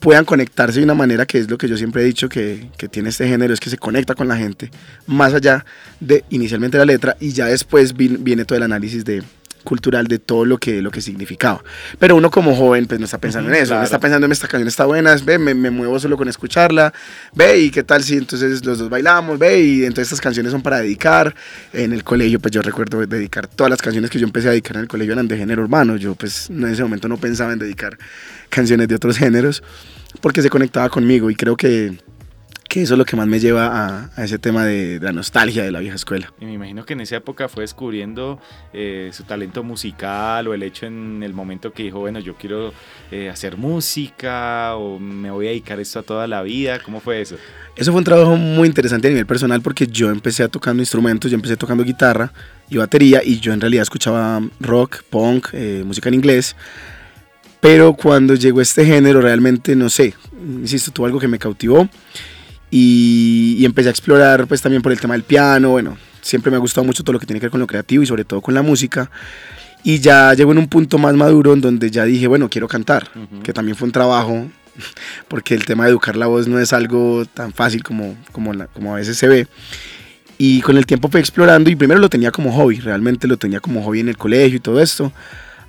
puedan 0.00 0.24
conectarse 0.24 0.78
de 0.78 0.84
una 0.84 0.94
manera 0.94 1.26
que 1.26 1.38
es 1.38 1.50
lo 1.50 1.58
que 1.58 1.68
yo 1.68 1.76
siempre 1.76 2.02
he 2.02 2.04
dicho 2.04 2.28
que, 2.28 2.68
que, 2.76 2.88
tiene 2.88 3.08
este 3.08 3.26
género, 3.26 3.52
es 3.52 3.60
que 3.60 3.70
se 3.70 3.78
conecta 3.78 4.14
con 4.14 4.28
la 4.28 4.36
gente, 4.36 4.70
más 5.06 5.34
allá 5.34 5.64
de 6.00 6.24
inicialmente 6.30 6.78
la 6.78 6.84
letra 6.84 7.16
y 7.18 7.32
ya 7.32 7.46
después 7.46 7.96
viene 7.96 8.44
todo 8.44 8.56
el 8.56 8.62
análisis 8.62 9.04
de, 9.04 9.22
cultural 9.68 10.06
de 10.06 10.18
todo 10.18 10.46
lo 10.46 10.56
que, 10.56 10.80
lo 10.80 10.90
que 10.90 11.02
significaba. 11.02 11.62
Pero 11.98 12.16
uno 12.16 12.30
como 12.30 12.56
joven 12.56 12.86
pues 12.86 12.98
no 12.98 13.04
está 13.04 13.18
pensando 13.18 13.50
en 13.50 13.56
eso, 13.56 13.74
no 13.74 13.82
está 13.82 14.00
pensando 14.00 14.24
en 14.24 14.32
esta 14.32 14.48
canción 14.48 14.66
está 14.66 14.86
buena, 14.86 15.14
ve, 15.22 15.38
me, 15.38 15.52
me, 15.52 15.68
muevo 15.68 16.00
solo 16.00 16.16
con 16.16 16.26
escucharla, 16.26 16.94
ve 17.34 17.58
y 17.58 17.70
qué 17.70 17.82
tal 17.82 18.02
si 18.02 18.16
entonces 18.16 18.64
los 18.64 18.78
dos 18.78 18.88
bailamos, 18.88 19.38
ve 19.38 19.60
y 19.60 19.84
entonces 19.84 20.06
estas 20.06 20.22
canciones 20.22 20.52
son 20.52 20.62
para 20.62 20.78
dedicar. 20.78 21.34
En 21.74 21.92
el 21.92 22.02
colegio 22.02 22.40
pues 22.40 22.52
yo 22.52 22.62
recuerdo 22.62 23.06
dedicar 23.06 23.46
todas 23.46 23.68
las 23.68 23.82
canciones 23.82 24.10
que 24.10 24.18
yo 24.18 24.26
empecé 24.26 24.48
a 24.48 24.52
dedicar 24.52 24.76
en 24.76 24.82
el 24.82 24.88
colegio 24.88 25.12
eran 25.12 25.28
de 25.28 25.36
género 25.36 25.62
urbano, 25.62 25.96
yo 25.96 26.14
pues 26.14 26.48
en 26.48 26.66
ese 26.66 26.82
momento 26.82 27.06
no 27.06 27.18
pensaba 27.18 27.52
en 27.52 27.58
dedicar 27.58 27.98
canciones 28.48 28.88
de 28.88 28.94
otros 28.94 29.18
géneros 29.18 29.62
porque 30.22 30.40
se 30.40 30.48
conectaba 30.48 30.88
conmigo 30.88 31.28
y 31.30 31.34
creo 31.34 31.56
que 31.56 31.98
que 32.68 32.82
eso 32.82 32.94
es 32.94 32.98
lo 32.98 33.06
que 33.06 33.16
más 33.16 33.26
me 33.26 33.40
lleva 33.40 34.10
a, 34.14 34.22
ese 34.22 34.38
tema 34.38 34.64
de, 34.64 35.00
la 35.00 35.12
nostalgia 35.12 35.64
de 35.64 35.72
la 35.72 35.80
vieja 35.80 35.96
escuela. 35.96 36.32
Y 36.38 36.44
me 36.44 36.52
imagino 36.52 36.84
que 36.84 36.92
en 36.92 37.00
esa 37.00 37.16
época 37.16 37.48
fue 37.48 37.62
descubriendo 37.62 38.38
eh, 38.74 39.10
su 39.12 39.24
talento 39.24 39.62
musical 39.62 40.46
o 40.46 40.54
el 40.54 40.62
hecho 40.62 40.84
en 40.84 41.22
el 41.22 41.32
momento 41.32 41.72
que 41.72 41.84
dijo, 41.84 42.00
bueno, 42.00 42.20
yo 42.20 42.34
quiero 42.36 42.74
eh, 43.10 43.30
hacer 43.30 43.56
música 43.56 44.76
o 44.76 44.98
me 44.98 45.30
voy 45.30 45.46
a 45.46 45.50
dedicar 45.50 45.80
esto 45.80 46.00
a 46.00 46.02
toda 46.02 46.26
la 46.26 46.42
vida. 46.42 46.78
¿Cómo 46.80 47.00
fue 47.00 47.22
eso? 47.22 47.36
Eso 47.74 47.90
fue 47.90 48.00
un 48.00 48.04
trabajo 48.04 48.36
muy 48.36 48.68
interesante 48.68 49.08
a 49.08 49.10
nivel 49.10 49.26
personal 49.26 49.62
porque 49.62 49.86
yo 49.86 50.10
empecé 50.10 50.42
a 50.42 50.48
tocando 50.48 50.82
instrumentos, 50.82 51.30
yo 51.30 51.36
empecé 51.36 51.56
tocando 51.56 51.82
guitarra 51.84 52.32
y 52.68 52.76
batería 52.76 53.22
y 53.24 53.40
yo 53.40 53.54
en 53.54 53.62
realidad 53.62 53.82
escuchaba 53.82 54.42
rock, 54.60 55.04
punk, 55.08 55.48
eh, 55.52 55.82
música 55.86 56.10
en 56.10 56.16
inglés. 56.16 56.54
Pero 57.60 57.94
cuando 57.94 58.34
llegó 58.34 58.60
este 58.60 58.84
género 58.84 59.22
realmente, 59.22 59.74
no 59.74 59.88
sé, 59.88 60.14
insisto, 60.60 60.92
tuvo 60.92 61.06
algo 61.06 61.18
que 61.18 61.26
me 61.26 61.38
cautivó 61.38 61.88
y, 62.70 63.64
empecé 63.64 63.88
a 63.88 63.90
explorar 63.90 64.46
pues 64.46 64.60
también 64.60 64.82
por 64.82 64.92
el 64.92 65.00
tema 65.00 65.14
del 65.14 65.22
piano, 65.22 65.70
bueno, 65.70 65.96
siempre 66.20 66.50
me 66.50 66.56
ha 66.56 66.60
gustado 66.60 66.84
mucho 66.84 67.02
todo 67.02 67.14
lo 67.14 67.20
que 67.20 67.26
tiene 67.26 67.40
que 67.40 67.46
ver 67.46 67.50
con 67.50 67.60
lo 67.60 67.66
creativo 67.66 68.02
y 68.02 68.06
sobre 68.06 68.24
todo 68.24 68.40
con 68.40 68.54
la 68.54 68.62
música. 68.62 69.10
Y 69.84 70.00
ya 70.00 70.34
llegó 70.34 70.52
en 70.52 70.58
un 70.58 70.68
punto 70.68 70.98
más 70.98 71.14
maduro 71.14 71.52
en 71.52 71.60
donde 71.60 71.90
ya 71.90 72.04
dije, 72.04 72.26
bueno, 72.26 72.48
quiero 72.50 72.68
cantar, 72.68 73.08
que 73.42 73.52
también 73.52 73.76
fue 73.76 73.86
un 73.86 73.92
trabajo, 73.92 74.46
porque 75.28 75.54
el 75.54 75.64
tema 75.64 75.84
de 75.84 75.90
educar 75.90 76.16
la 76.16 76.26
voz 76.26 76.48
no 76.48 76.58
es 76.58 76.72
algo 76.72 77.24
tan 77.26 77.52
fácil 77.52 77.82
como, 77.82 78.16
como, 78.32 78.52
como 78.72 78.94
a 78.94 78.98
veces 78.98 79.16
se 79.16 79.28
ve. 79.28 79.46
Y 80.36 80.60
con 80.60 80.76
el 80.76 80.86
tiempo 80.86 81.08
fui 81.08 81.20
explorando 81.20 81.68
y 81.70 81.76
primero 81.76 82.00
lo 82.00 82.08
tenía 82.08 82.30
como 82.30 82.52
hobby, 82.52 82.78
realmente 82.78 83.26
lo 83.26 83.36
tenía 83.36 83.60
como 83.60 83.82
hobby 83.82 84.00
en 84.00 84.08
el 84.08 84.16
colegio 84.16 84.56
y 84.56 84.60
todo 84.60 84.80
esto, 84.80 85.12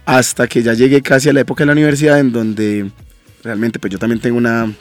hasta 0.06 0.48
que 0.48 0.62
ya 0.62 0.74
llegué 0.74 1.01
casi 1.01 1.29
a 1.29 1.34
la 1.34 1.41
época 1.41 1.63
de 1.63 1.68
la 1.68 1.72
universidad 1.72 2.20
en 2.20 2.32
donde 2.32 2.91
realmente 3.44 3.79
pues 3.79 3.91
yo 3.91 3.98
también 3.98 4.20
tengo 4.20 4.38
una 4.38 4.72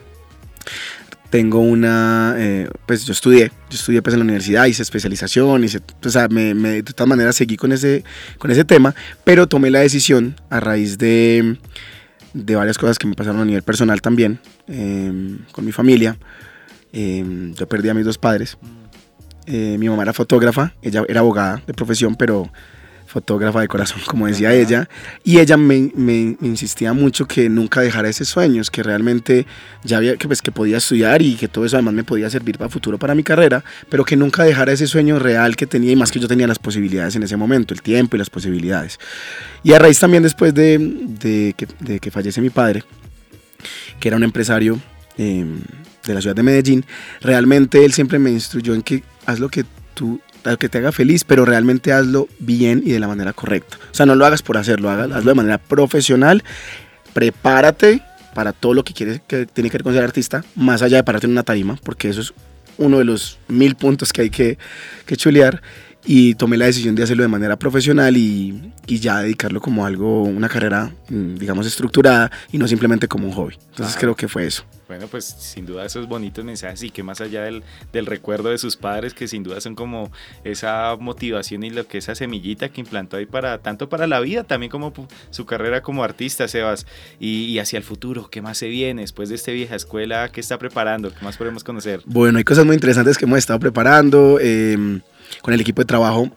tengo 1.31 1.61
una, 1.61 2.35
eh, 2.39 2.69
pues 2.87 3.05
yo 3.05 3.13
estudié, 3.13 3.49
yo 3.71 3.77
estudié 3.77 4.03
pues 4.03 4.15
en 4.15 4.21
la 4.21 4.25
universidad, 4.25 4.67
hice 4.67 4.83
especialización, 4.83 5.63
hice, 5.65 5.81
o 6.05 6.09
sea, 6.09 6.29
me, 6.29 6.55
de 6.55 6.83
todas 6.83 7.09
maneras 7.09 7.37
seguí 7.37 7.57
con 7.57 7.73
ese, 7.73 8.05
con 8.39 8.51
ese 8.51 8.65
tema, 8.65 8.95
pero 9.25 9.47
tomé 9.47 9.71
la 9.71 9.81
decisión 9.81 10.37
a 10.49 10.61
raíz 10.61 10.97
de, 10.97 11.59
de 12.33 12.57
varias 12.57 12.79
cosas 12.79 12.99
que 12.99 13.07
me 13.07 13.15
pasaron 13.15 13.41
a 13.41 13.45
nivel 13.45 13.63
personal 13.63 14.01
también, 14.01 14.39
em, 14.67 15.39
con 15.53 15.65
mi 15.65 15.73
familia. 15.73 16.17
Em, 16.93 17.55
yo 17.55 17.69
perdí 17.69 17.91
a 17.91 17.95
mis 17.95 18.07
dos 18.07 18.17
padres. 18.17 18.57
Eh, 19.47 19.77
mi 19.79 19.89
mamá 19.89 20.03
era 20.03 20.13
fotógrafa, 20.13 20.75
ella 20.83 21.05
era 21.09 21.21
abogada 21.21 21.63
de 21.67 21.75
profesión, 21.75 22.17
pero 22.17 22.51
fotógrafa 23.09 23.63
de 23.63 23.69
corazón, 23.69 24.01
como 24.07 24.27
decía 24.27 24.53
ella, 24.53 24.89
y 25.25 25.39
ella 25.39 25.57
me, 25.57 25.91
me, 25.95 26.37
insistía 26.43 26.93
mucho 26.93 27.27
que 27.27 27.49
nunca 27.49 27.81
dejara 27.81 28.09
esos 28.09 28.29
sueños, 28.29 28.71
que 28.71 28.83
realmente 28.83 29.47
ya 29.83 29.97
había, 29.97 30.17
que, 30.17 30.27
pues, 30.29 30.43
que 30.43 30.53
podía 30.53 30.77
estudiar 30.77 31.23
y 31.23 31.35
que 31.37 31.49
todo 31.49 31.65
eso 31.65 31.77
además 31.77 31.95
me 31.95 32.05
podía 32.05 32.29
servir 32.29 32.59
para 32.59 32.69
futuro, 32.69 32.99
para 32.99 33.15
mi 33.15 33.23
carrera, 33.23 33.65
pero 33.89 34.05
que 34.05 34.15
nunca 34.15 34.45
dejara 34.45 34.73
ese 34.73 34.87
sueño 34.87 35.19
real 35.19 35.57
que 35.57 35.67
tenía 35.67 35.93
y 35.93 35.97
más 35.97 36.13
que 36.13 36.21
yo 36.21 36.29
tenía 36.29 36.47
las 36.47 36.59
posibilidades 36.59 37.17
en 37.17 37.23
ese 37.23 37.37
momento, 37.37 37.73
el 37.73 37.81
tiempo 37.81 38.17
y 38.17 38.19
las 38.19 38.29
posibilidades. 38.29 38.99
Y 39.65 39.73
a 39.73 39.79
raíz 39.79 39.99
también 39.99 40.23
después 40.23 40.53
de, 40.53 40.79
de, 40.79 41.55
que, 41.57 41.67
de 41.81 42.01
que, 42.01 42.11
fallece 42.11 42.43
mi 42.43 42.51
padre, 42.51 42.85
que 43.99 44.09
era 44.09 44.19
un 44.19 44.23
empresario 44.23 44.79
em, 45.17 45.61
de 46.07 46.15
la 46.15 46.21
ciudad 46.21 46.37
de 46.37 46.43
Medellín, 46.43 46.85
realmente 47.23 47.85
él 47.87 47.95
siempre 47.95 48.19
me 48.19 48.31
instruyó 48.31 48.75
en 48.75 48.83
que 48.83 49.03
haz 49.25 49.41
lo 49.41 49.49
que 49.49 49.65
tú 49.99 50.21
que 50.59 50.69
te 50.69 50.79
haga 50.79 50.93
feliz, 50.93 51.25
pero 51.25 51.45
realmente 51.45 51.93
hazlo 51.93 52.29
bien 52.39 52.83
y 52.85 52.93
de 52.93 53.01
la 53.01 53.09
manera 53.09 53.33
correcta. 53.33 53.77
O 53.91 53.95
sea, 53.95 54.07
no 54.07 54.15
lo 54.15 54.25
hagas 54.25 54.43
por 54.43 54.57
hacerlo, 54.57 54.89
hazlo 54.89 55.21
de 55.21 55.35
manera 55.35 55.59
profesional, 55.59 56.45
prepárate 57.13 58.01
para 58.35 58.53
todo 58.53 58.73
lo 58.73 58.85
que 58.85 58.95
quieres 58.95 59.21
que 59.27 59.47
tiene 59.47 59.69
que 59.69 59.79
ver 59.79 59.83
con 59.83 59.95
ser 59.95 60.05
artista, 60.05 60.45
más 60.55 60.83
allá 60.83 60.99
de 60.99 61.05
pararte 61.05 61.27
en 61.27 61.33
una 61.33 61.43
tarima, 61.43 61.77
porque 61.83 62.09
eso 62.09 62.21
es 62.21 62.33
uno 62.79 62.99
de 62.99 63.05
los 63.05 63.39
mil 63.49 63.75
puntos 63.75 64.13
que 64.13 64.23
hay 64.23 64.31
que, 64.31 64.59
que 65.05 65.17
chulear 65.17 65.61
y 66.05 66.35
tomé 66.35 66.57
la 66.57 66.67
decisión 66.67 66.95
de 66.95 67.03
hacerlo 67.03 67.23
de 67.23 67.29
manera 67.29 67.59
profesional 67.59 68.17
y, 68.17 68.73
y, 68.87 68.99
ya 68.99 69.21
dedicarlo 69.21 69.61
como 69.61 69.85
algo, 69.85 70.23
una 70.23 70.49
carrera, 70.49 70.93
mm, 71.09 71.35
digamos, 71.37 71.67
estructurada 71.67 72.31
y 72.53 72.59
no 72.59 72.69
simplemente 72.69 73.09
como 73.09 73.27
un 73.27 73.33
hobby. 73.35 73.57
Entonces 73.71 73.97
creo 73.99 74.15
que 74.15 74.29
fue 74.29 74.47
eso. 74.47 74.65
Bueno, 74.87 75.07
pues 75.07 75.25
sin 75.27 75.67
duda 75.67 75.85
esos 75.85 76.09
bonitos 76.09 76.43
mensajes 76.47 76.83
y 76.83 76.91
que 76.91 77.03
más 77.03 77.21
allá 77.21 77.43
del, 77.43 77.63
del, 77.93 78.07
recuerdo 78.07 78.49
de 78.49 78.57
sus 78.57 78.77
padres, 78.77 79.13
que 79.13 79.29
sin 79.29 79.43
duda 79.43 79.61
son 79.61 79.75
como 79.75 80.11
esa 80.45 80.97
motivación 80.99 81.63
y 81.63 81.69
lo 81.69 81.87
que 81.87 81.99
esa 81.99 82.15
semillita 82.15 82.71
que 82.71 82.81
implantó 82.81 83.19
ahí 83.19 83.27
para 83.27 83.59
tanto 83.59 83.91
para 83.91 84.07
la 84.07 84.19
vida, 84.21 84.45
también 84.45 84.71
como 84.71 84.95
su 85.29 85.45
carrera 85.45 85.83
como 85.83 86.05
artista, 86.05 86.49
Sebas, 86.49 86.87
y, 87.21 87.45
y 87.45 87.59
hacia 87.59 87.77
el 87.77 87.85
futuro, 87.85 88.31
¿qué 88.31 88.41
más 88.41 88.57
se 88.57 88.69
viene 88.69 89.03
después 89.03 89.29
de 89.29 89.35
esta 89.35 89.53
vieja 89.53 89.75
escuela? 89.75 90.31
¿Qué 90.31 90.41
está 90.41 90.59
preparando? 90.59 91.13
¿Qué 91.13 91.23
más 91.23 91.37
podemos 91.37 91.65
conocer? 91.65 92.01
Bueno, 92.07 92.39
hay 92.39 92.45
cosas 92.45 92.65
muy 92.65 92.75
interesantes 92.75 93.19
que 93.19 93.27
hemos 93.27 93.39
estado 93.39 93.61
preparando. 93.61 94.39
Eh, 94.41 95.01
con 95.43 95.55
el 95.55 95.61
equipo 95.61 95.83
de 95.83 95.87
trabajo. 95.87 96.31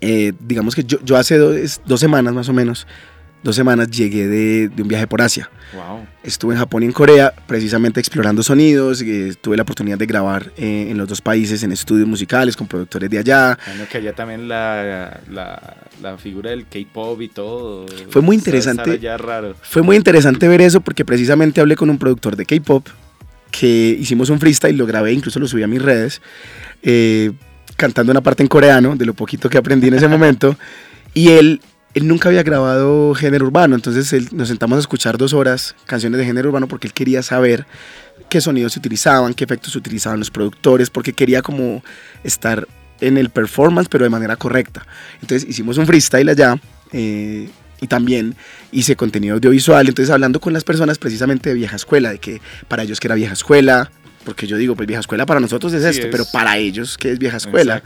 Eh, 0.00 0.32
digamos 0.40 0.74
que 0.74 0.84
yo, 0.84 0.98
yo 1.02 1.16
hace 1.16 1.38
dos, 1.38 1.80
dos, 1.86 2.00
semanas 2.00 2.34
más 2.34 2.48
o 2.48 2.52
menos, 2.52 2.86
dos 3.42 3.56
semanas 3.56 3.90
llegué 3.90 4.28
de, 4.28 4.68
de 4.68 4.82
un 4.82 4.88
viaje 4.88 5.06
por 5.06 5.22
Asia. 5.22 5.50
Wow. 5.74 6.06
Estuve 6.22 6.54
en 6.54 6.58
Japón 6.58 6.82
y 6.82 6.86
en 6.86 6.92
Corea 6.92 7.32
precisamente 7.46 7.98
explorando 7.98 8.42
sonidos, 8.42 9.00
eh, 9.02 9.34
tuve 9.40 9.56
la 9.56 9.62
oportunidad 9.62 9.96
de 9.96 10.06
grabar 10.06 10.52
eh, 10.56 10.88
en 10.90 10.98
los 10.98 11.08
dos 11.08 11.22
países 11.22 11.62
en 11.62 11.72
estudios 11.72 12.06
musicales 12.06 12.56
con 12.56 12.66
productores 12.66 13.08
de 13.08 13.18
allá. 13.18 13.58
Bueno, 13.66 13.84
que 13.90 13.98
allá 13.98 14.12
también 14.12 14.48
la, 14.48 15.20
la, 15.30 15.76
la 16.02 16.18
figura 16.18 16.50
del 16.50 16.66
K-pop 16.66 17.20
y 17.22 17.28
todo. 17.28 17.86
Fue 18.10 18.20
muy 18.20 18.36
interesante. 18.36 18.98
raro. 19.16 19.54
Fue 19.62 19.82
muy 19.82 19.96
interesante 19.96 20.46
ver 20.46 20.60
eso 20.60 20.80
porque 20.80 21.04
precisamente 21.04 21.60
hablé 21.60 21.74
con 21.76 21.88
un 21.88 21.98
productor 21.98 22.36
de 22.36 22.44
K-pop 22.44 22.86
que 23.50 23.96
hicimos 23.98 24.28
un 24.28 24.38
freestyle, 24.38 24.76
lo 24.76 24.86
grabé, 24.86 25.12
incluso 25.12 25.40
lo 25.40 25.48
subí 25.48 25.62
a 25.62 25.66
mis 25.66 25.80
redes. 25.80 26.20
Eh, 26.82 27.32
cantando 27.76 28.10
una 28.10 28.20
parte 28.20 28.42
en 28.42 28.48
coreano, 28.48 28.96
de 28.96 29.04
lo 29.06 29.14
poquito 29.14 29.48
que 29.48 29.58
aprendí 29.58 29.88
en 29.88 29.94
ese 29.94 30.08
momento, 30.08 30.56
y 31.14 31.28
él, 31.28 31.60
él 31.94 32.08
nunca 32.08 32.28
había 32.28 32.42
grabado 32.42 33.14
género 33.14 33.46
urbano, 33.46 33.74
entonces 33.74 34.32
nos 34.32 34.48
sentamos 34.48 34.76
a 34.76 34.80
escuchar 34.80 35.18
dos 35.18 35.32
horas 35.32 35.74
canciones 35.86 36.18
de 36.18 36.26
género 36.26 36.48
urbano 36.48 36.68
porque 36.68 36.86
él 36.86 36.92
quería 36.92 37.22
saber 37.22 37.66
qué 38.28 38.40
sonidos 38.40 38.72
se 38.72 38.78
utilizaban, 38.78 39.34
qué 39.34 39.44
efectos 39.44 39.76
utilizaban 39.76 40.18
los 40.18 40.30
productores, 40.30 40.90
porque 40.90 41.12
quería 41.12 41.42
como 41.42 41.82
estar 42.24 42.66
en 43.00 43.18
el 43.18 43.30
performance, 43.30 43.88
pero 43.88 44.04
de 44.04 44.10
manera 44.10 44.36
correcta. 44.36 44.86
Entonces 45.20 45.48
hicimos 45.48 45.78
un 45.78 45.86
freestyle 45.86 46.28
allá. 46.28 46.58
Eh, 46.92 47.48
y 47.80 47.88
también 47.88 48.34
hice 48.72 48.96
contenido 48.96 49.34
audiovisual, 49.34 49.86
entonces 49.86 50.10
hablando 50.10 50.40
con 50.40 50.52
las 50.52 50.64
personas 50.64 50.96
precisamente 50.96 51.50
de 51.50 51.54
vieja 51.54 51.76
escuela, 51.76 52.10
de 52.10 52.18
que 52.18 52.40
para 52.68 52.82
ellos 52.82 53.00
que 53.00 53.08
era 53.08 53.14
vieja 53.14 53.34
escuela, 53.34 53.90
porque 54.26 54.46
yo 54.48 54.56
digo, 54.58 54.74
pues 54.74 54.86
vieja 54.88 55.00
escuela 55.00 55.24
para 55.24 55.40
nosotros 55.40 55.72
es 55.72 55.84
esto, 55.84 56.08
pero 56.10 56.24
para 56.32 56.58
ellos, 56.58 56.98
¿qué 56.98 57.12
es 57.12 57.18
vieja 57.18 57.36
escuela? 57.36 57.82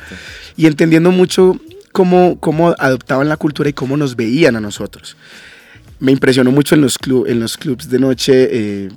Y 0.56 0.66
entendiendo 0.66 1.12
mucho 1.12 1.60
cómo, 1.92 2.40
cómo 2.40 2.74
adoptaban 2.78 3.28
la 3.28 3.36
cultura 3.36 3.68
y 3.68 3.74
cómo 3.74 3.96
nos 3.96 4.16
veían 4.16 4.56
a 4.56 4.60
nosotros. 4.60 5.16
Me 6.00 6.12
impresionó 6.12 6.50
mucho 6.50 6.74
en 6.74 6.80
los, 6.80 6.96
club, 6.96 7.26
en 7.28 7.40
los 7.40 7.58
clubs 7.58 7.90
de 7.90 7.98
noche 7.98 8.48
eh, 8.50 8.88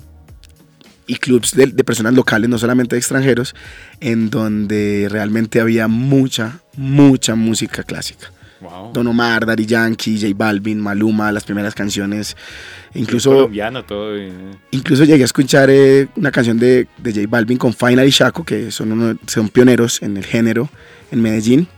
y 1.06 1.16
clubs 1.16 1.54
de, 1.54 1.68
personas 1.84 2.14
locales, 2.14 2.48
no 2.48 2.56
solamente 2.58 2.96
de 2.96 3.00
extranjeros, 3.00 3.54
en 4.00 4.30
donde 4.30 5.06
realmente 5.10 5.60
había 5.60 5.86
mucha, 5.86 6.60
mucha 6.76 7.34
música 7.34 7.82
clásica. 7.82 8.32
Don 8.92 9.06
Omar, 9.06 9.46
Daddy 9.46 9.66
Yankee, 9.66 10.18
J 10.20 10.32
Balvin, 10.36 10.80
Maluma, 10.80 11.32
las 11.32 11.44
primeras 11.44 11.74
canciones. 11.74 12.36
Incluso, 12.94 13.30
colombiano 13.30 13.84
todo. 13.84 14.16
Incluso 14.70 15.04
llegué 15.04 15.22
a 15.22 15.26
escuchar 15.26 15.68
eh, 15.70 16.08
una 16.16 16.30
canción 16.30 16.58
de, 16.58 16.86
de, 16.98 17.12
J 17.12 17.26
Balvin 17.28 17.58
con 17.58 17.72
Final 17.72 18.06
y 18.06 18.10
Shaco, 18.10 18.44
que 18.44 18.70
son, 18.70 19.18
son 19.26 19.48
pioneros 19.48 20.02
en 20.02 20.16
el 20.16 20.24
género 20.24 20.68
en 21.10 21.22
Medellín, 21.22 21.68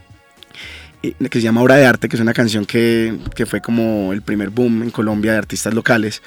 que 1.02 1.38
se 1.38 1.42
llama 1.42 1.62
Obra 1.62 1.76
de 1.76 1.86
Arte, 1.86 2.08
que 2.08 2.16
es 2.16 2.22
una 2.22 2.34
canción 2.34 2.64
que, 2.64 3.16
que 3.34 3.46
fue 3.46 3.60
como 3.60 4.12
el 4.12 4.22
primer 4.22 4.50
boom 4.50 4.82
en 4.82 4.90
Colombia 4.90 5.32
de 5.32 5.38
artistas 5.38 5.74
locales. 5.74 6.22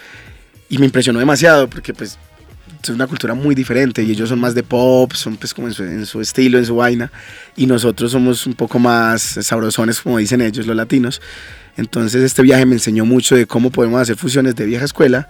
Y 0.69 0.77
me 0.77 0.85
impresionó 0.85 1.19
demasiado 1.19 1.69
porque 1.69 1.93
pues 1.93 2.17
es 2.81 2.89
una 2.89 3.07
cultura 3.07 3.33
muy 3.33 3.55
diferente 3.55 4.03
y 4.03 4.11
ellos 4.11 4.29
son 4.29 4.39
más 4.39 4.55
de 4.55 4.63
pop, 4.63 5.13
son 5.13 5.37
pues 5.37 5.53
como 5.53 5.67
en 5.67 5.73
su, 5.73 5.83
en 5.83 6.05
su, 6.05 6.21
estilo, 6.21 6.57
en 6.57 6.65
su 6.65 6.75
vaina, 6.75 7.11
y 7.55 7.65
nosotros 7.65 8.11
somos 8.11 8.47
un 8.47 8.53
poco 8.53 8.79
más 8.79 9.21
sabrosones, 9.21 10.01
como 10.01 10.17
dicen 10.17 10.41
ellos, 10.41 10.65
los 10.65 10.75
latinos. 10.75 11.21
Entonces 11.77 12.23
este 12.23 12.41
viaje 12.41 12.65
me 12.65 12.73
enseñó 12.73 13.05
mucho 13.05 13.35
de 13.35 13.45
cómo 13.45 13.69
podemos 13.69 14.01
hacer 14.01 14.15
fusiones 14.15 14.55
de 14.55 14.65
vieja 14.65 14.85
escuela 14.85 15.29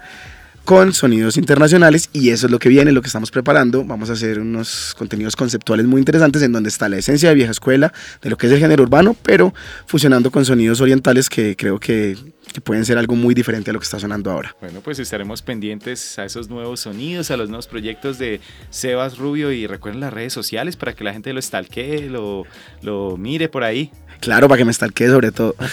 con 0.69 0.93
sonidos 0.93 1.35
internacionales 1.37 2.11
y 2.13 2.29
eso 2.29 2.45
es 2.45 2.51
lo 2.51 2.59
que 2.59 2.69
viene, 2.69 2.91
lo 2.91 3.01
que 3.01 3.07
estamos 3.07 3.31
preparando. 3.31 3.83
Vamos 3.83 4.11
a 4.11 4.13
hacer 4.13 4.39
unos 4.39 4.93
contenidos 4.95 5.35
conceptuales 5.35 5.87
muy 5.87 5.97
interesantes 5.97 6.43
en 6.43 6.51
donde 6.51 6.69
está 6.69 6.87
la 6.87 6.97
esencia 6.97 7.29
de 7.29 7.33
vieja 7.33 7.49
escuela, 7.49 7.91
de 8.21 8.29
lo 8.29 8.37
que 8.37 8.45
es 8.45 8.53
el 8.53 8.59
género 8.59 8.83
urbano, 8.83 9.15
pero 9.23 9.51
fusionando 9.87 10.29
con 10.29 10.45
sonidos 10.45 10.79
orientales 10.79 11.27
que 11.27 11.55
creo 11.55 11.79
que 11.79 12.15
pueden 12.63 12.85
ser 12.85 12.99
algo 12.99 13.15
muy 13.15 13.33
diferente 13.33 13.71
a 13.71 13.73
lo 13.73 13.79
que 13.79 13.85
está 13.85 13.99
sonando 13.99 14.29
ahora. 14.29 14.55
Bueno, 14.61 14.81
pues 14.81 14.99
estaremos 14.99 15.41
pendientes 15.41 16.19
a 16.19 16.25
esos 16.25 16.49
nuevos 16.49 16.81
sonidos, 16.81 17.31
a 17.31 17.37
los 17.37 17.49
nuevos 17.49 17.65
proyectos 17.65 18.19
de 18.19 18.39
Sebas 18.69 19.17
Rubio 19.17 19.51
y 19.51 19.65
recuerden 19.65 20.01
las 20.01 20.13
redes 20.13 20.33
sociales 20.33 20.75
para 20.75 20.93
que 20.93 21.03
la 21.03 21.13
gente 21.13 21.33
lo 21.33 21.41
stalkee, 21.41 22.09
lo, 22.09 22.45
lo 22.83 23.17
mire 23.17 23.49
por 23.49 23.63
ahí. 23.63 23.91
Claro, 24.19 24.47
para 24.47 24.57
que 24.57 24.65
me 24.65 24.73
stalkee 24.73 25.07
sobre 25.07 25.31
todo. 25.31 25.55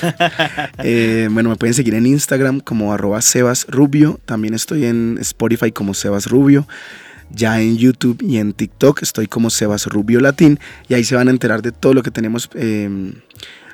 Eh, 0.78 1.28
bueno, 1.30 1.50
me 1.50 1.56
pueden 1.56 1.74
seguir 1.74 1.94
en 1.94 2.06
Instagram 2.06 2.60
como 2.60 2.92
arroba 2.92 3.20
Sebas 3.20 3.66
Rubio, 3.68 4.20
también 4.24 4.54
estoy 4.54 4.84
en 4.84 5.18
Spotify 5.20 5.72
como 5.72 5.94
Sebas 5.94 6.26
Rubio. 6.26 6.66
Ya 7.30 7.60
en 7.60 7.76
YouTube 7.76 8.22
y 8.22 8.36
en 8.36 8.52
TikTok 8.52 9.02
estoy 9.02 9.26
como 9.26 9.50
Sebas 9.50 9.86
Rubio 9.86 10.20
Latín 10.20 10.60
y 10.88 10.94
ahí 10.94 11.02
se 11.02 11.16
van 11.16 11.26
a 11.28 11.30
enterar 11.32 11.60
de 11.62 11.72
todo 11.72 11.92
lo 11.92 12.02
que 12.02 12.12
tenemos 12.12 12.48
em, 12.54 13.14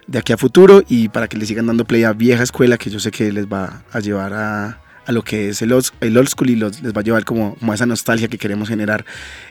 de 0.07 0.19
aquí 0.19 0.33
a 0.33 0.39
futuro 0.39 0.83
y 0.89 1.09
para 1.09 1.29
que 1.29 1.37
le 1.37 1.45
sigan 1.45 1.67
dando 1.67 1.85
play 1.85 2.05
a 2.05 2.13
vieja 2.13 2.43
escuela 2.43 2.79
que 2.79 2.89
yo 2.89 2.99
sé 2.99 3.11
que 3.11 3.31
les 3.31 3.47
va 3.47 3.83
a 3.93 4.01
llevar 4.01 4.33
a, 4.33 4.82
a 5.07 5.13
lo 5.13 5.23
que 5.23 5.49
es 5.49 5.63
el 5.63 5.73
old, 5.73 5.87
el 6.01 6.17
old 6.17 6.29
school 6.29 6.51
y 6.51 6.57
los, 6.57 6.83
les 6.83 6.95
va 6.95 7.01
a 7.01 7.05
llevar 7.05 7.25
como, 7.25 7.55
como 7.57 7.73
a 7.73 7.75
esa 7.75 7.87
nostalgia 7.87 8.29
que 8.29 8.39
queremos 8.39 8.69
generar 8.69 9.05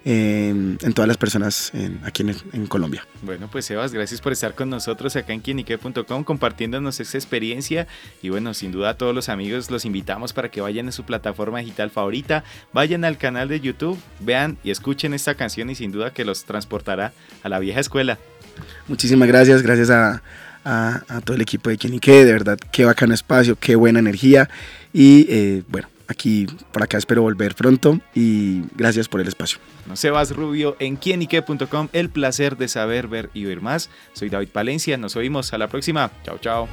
en, 0.05 0.77
en 0.81 0.93
todas 0.93 1.08
las 1.08 1.17
personas 1.17 1.72
en, 1.74 2.00
aquí 2.03 2.24
en, 2.24 2.36
en, 2.53 2.67
Colombia. 2.67 3.05
Bueno, 3.22 3.50
pues 3.51 3.65
Sebas, 3.65 3.93
gracias 3.93 4.22
por 4.22 4.31
estar 4.31 4.55
con 4.55 4.70
nosotros 4.70 5.15
acá 5.15 5.34
en 5.34 5.41
quienique.com 5.41 6.24
compartiéndonos 6.24 7.00
esta 7.00 7.17
experiencia 7.17 7.88
y 8.22 8.29
bueno, 8.29 8.53
sin 8.53 8.72
duda 8.72 8.91
a 8.91 8.93
todos 8.98 9.13
los 9.13 9.29
amigos 9.29 9.70
los 9.70 9.86
invitamos 9.86 10.34
para 10.34 10.50
que 10.50 10.62
vayan 10.62 10.88
a 10.88 10.91
su 10.91 11.03
plataforma 11.03 11.60
digital 11.60 11.89
favorita, 11.89 12.43
vayan 12.74 13.03
al 13.05 13.17
canal 13.17 13.48
de 13.48 13.60
YouTube, 13.60 14.00
vean 14.20 14.58
y 14.63 14.72
escuchen 14.72 15.13
esta 15.13 15.36
canción 15.36 15.70
y 15.70 15.75
sin 15.75 15.91
duda 15.91 16.12
que 16.12 16.25
los 16.25 16.46
transportará 16.46 17.13
a 17.43 17.50
la 17.50 17.60
vieja 17.60 17.79
escuela. 17.79 18.17
Muchísimas 18.88 19.27
gracias, 19.27 19.62
gracias 19.62 19.89
a, 19.89 20.22
a, 20.63 21.01
todo 21.24 21.36
el 21.36 21.41
equipo 21.41 21.70
de 21.70 21.77
Quienique, 21.77 22.25
de 22.25 22.32
verdad, 22.32 22.60
qué 22.72 22.86
bacano 22.86 23.13
espacio, 23.13 23.56
qué 23.56 23.75
buena 23.75 24.00
energía 24.00 24.50
y 24.94 25.25
eh, 25.30 25.63
bueno, 25.68 25.88
aquí 26.08 26.48
por 26.72 26.84
acá 26.84 26.98
espero 26.98 27.24
volver 27.24 27.56
pronto 27.56 28.00
y 28.13 28.62
gracias 28.75 29.08
por 29.08 29.22
el 29.22 29.27
espacio. 29.27 29.60
No 29.88 29.96
Sebas 29.96 30.36
Rubio 30.36 30.75
en 30.80 30.98
quienique.com, 30.98 31.88
el 31.94 32.10
placer 32.10 32.58
de 32.58 32.68
saber, 32.68 33.08
ver 33.08 33.30
y 33.34 33.46
oír 33.46 33.62
más. 33.62 33.89
Soy 34.13 34.30
David 34.30 34.50
Palencia, 34.50 34.98
nos 34.98 35.15
oímos 35.15 35.53
a 35.53 35.58
la 35.58 35.68
próxima. 35.68 36.12
Chao, 36.24 36.38
chao. 36.38 36.68